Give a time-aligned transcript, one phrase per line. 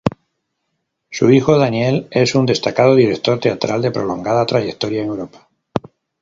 [1.11, 5.47] Su hijo Daniel es un destacado director teatral de prolongada trayectoria en Europa.